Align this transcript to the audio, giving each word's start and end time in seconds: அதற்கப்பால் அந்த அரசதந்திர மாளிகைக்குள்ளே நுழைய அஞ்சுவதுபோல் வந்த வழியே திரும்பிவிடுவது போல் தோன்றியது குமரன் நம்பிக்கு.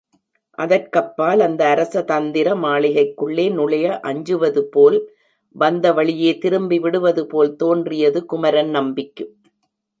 அதற்கப்பால் 0.57 1.39
அந்த 1.39 1.61
அரசதந்திர 1.73 2.55
மாளிகைக்குள்ளே 2.63 3.45
நுழைய 3.51 3.99
அஞ்சுவதுபோல் 4.03 4.97
வந்த 5.55 5.93
வழியே 5.93 6.31
திரும்பிவிடுவது 6.41 7.25
போல் 7.25 7.55
தோன்றியது 7.55 8.21
குமரன் 8.25 8.69
நம்பிக்கு. 8.69 9.25